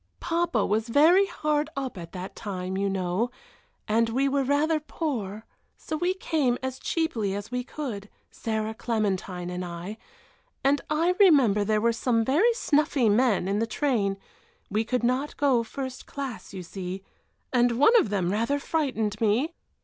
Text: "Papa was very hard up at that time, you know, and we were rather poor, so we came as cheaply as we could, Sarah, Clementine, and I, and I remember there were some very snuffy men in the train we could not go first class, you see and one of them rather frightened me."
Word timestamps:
"Papa 0.19 0.65
was 0.65 0.87
very 0.89 1.27
hard 1.27 1.69
up 1.77 1.95
at 1.95 2.11
that 2.11 2.35
time, 2.35 2.75
you 2.75 2.89
know, 2.89 3.29
and 3.87 4.09
we 4.09 4.27
were 4.27 4.43
rather 4.43 4.79
poor, 4.79 5.45
so 5.77 5.95
we 5.95 6.15
came 6.15 6.57
as 6.63 6.79
cheaply 6.79 7.35
as 7.35 7.51
we 7.51 7.63
could, 7.63 8.09
Sarah, 8.31 8.73
Clementine, 8.73 9.51
and 9.51 9.63
I, 9.63 9.99
and 10.63 10.81
I 10.89 11.13
remember 11.19 11.63
there 11.63 11.79
were 11.81 11.93
some 11.93 12.25
very 12.25 12.51
snuffy 12.55 13.09
men 13.09 13.47
in 13.47 13.59
the 13.59 13.67
train 13.67 14.17
we 14.71 14.83
could 14.83 15.03
not 15.03 15.37
go 15.37 15.61
first 15.61 16.07
class, 16.07 16.51
you 16.51 16.63
see 16.63 17.03
and 17.53 17.73
one 17.77 17.95
of 17.99 18.09
them 18.09 18.31
rather 18.31 18.57
frightened 18.57 19.21
me." 19.21 19.53